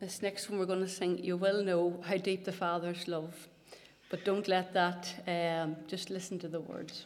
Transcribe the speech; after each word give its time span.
this 0.00 0.22
next 0.22 0.48
one 0.48 0.58
we're 0.58 0.66
going 0.66 0.80
to 0.80 0.88
sing, 0.88 1.18
you 1.18 1.36
will 1.36 1.62
know 1.62 2.00
how 2.04 2.16
deep 2.16 2.44
the 2.44 2.52
Father's 2.52 3.06
love. 3.06 3.34
But 4.08 4.24
don't 4.24 4.48
let 4.48 4.72
that, 4.72 5.12
um, 5.28 5.76
just 5.86 6.08
listen 6.10 6.38
to 6.40 6.48
the 6.48 6.60
words. 6.60 7.04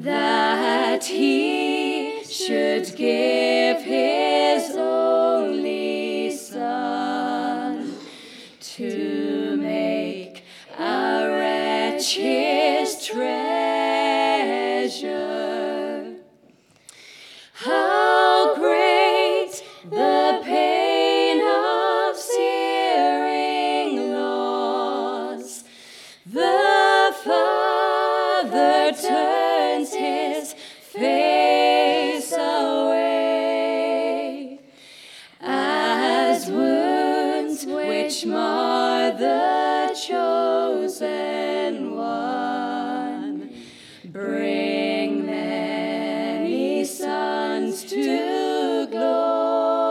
That 0.00 1.04
He 1.04 2.22
should 2.24 2.94
give 2.96 3.82
His 3.82 4.15
which 38.06 38.24
mar 38.24 39.10
the 39.10 39.92
chosen 40.06 41.96
one 41.96 43.50
bring 44.04 45.26
many 45.26 46.84
sons 46.84 47.82
to 47.82 48.86
glory. 48.92 49.90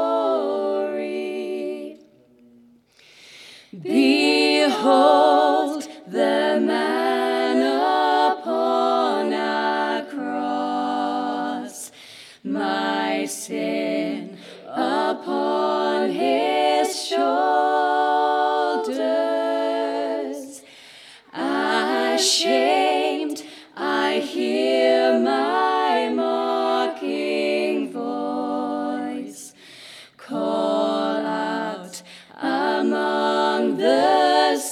Behold 3.78 5.84
the 6.08 6.62
man 6.64 7.58
upon 8.32 9.34
a 9.34 10.08
cross, 10.10 11.92
my 12.46 13.26
sin 13.26 14.38
upon 14.70 16.12
his 16.12 17.08
shoulders. 17.08 17.85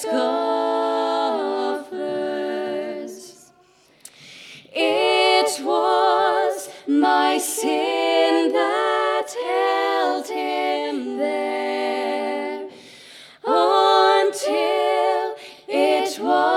Scoffers. 0.02 1.14
It 4.74 5.64
was 5.64 6.70
my 6.88 7.38
sin 7.38 8.52
that 8.52 9.28
held 9.52 10.28
him 10.28 11.18
there 11.18 12.70
until 13.46 15.36
it 15.68 16.20
was 16.20 16.53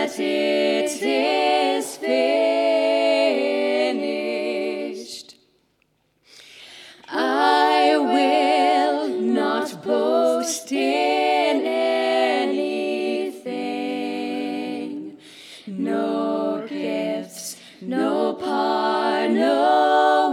that 0.00 0.18
it 0.18 1.02
is 1.02 1.96
finished. 1.96 2.08
I 7.06 7.98
will 7.98 9.08
not 9.20 9.84
boast 9.84 10.72
in 10.72 11.66
anything, 11.66 12.78
no 15.66 16.66
gifts, 16.66 17.56
no 17.82 18.32
power, 18.34 19.28
no 19.28 20.30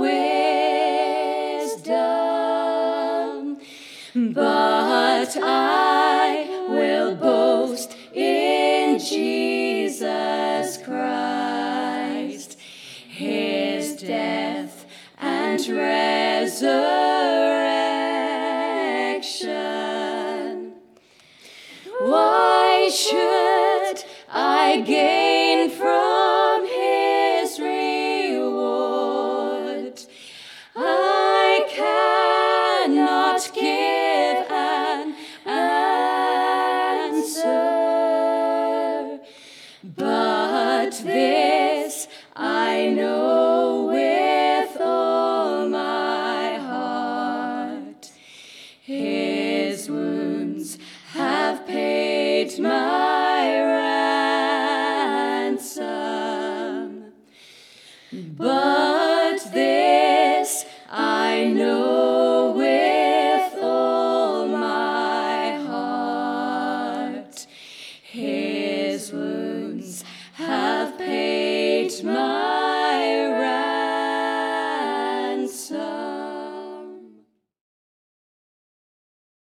wisdom, 1.65 3.57
but 4.33 5.37
I 5.43 5.76
resurrection. 15.69 17.07
Why 21.99 22.89
should 22.93 24.03
I 24.31 24.81
gain 24.85 25.69
from 25.69 26.65
his 26.65 27.59
reward? 27.59 28.47
I 30.75 31.65
cannot 32.87 33.51
give 33.53 34.51
an 34.51 35.15
answer, 35.45 37.27
but 39.83 40.91
this 41.03 42.07
I 42.35 42.87
know 42.95 43.26
His 48.87 49.89
wounds 49.89 50.77
have 51.11 51.67
paid 51.67 52.57
my 52.57 53.59
ransom. 55.51 57.11
But 58.13 58.76